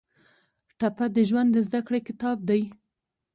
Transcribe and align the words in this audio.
ټپه 0.79 1.05
د 1.15 1.17
ژوند 1.29 1.49
د 1.53 1.57
زده 1.67 1.79
کړې 1.87 1.99
کتاب 2.07 2.37
دی. 2.49 2.61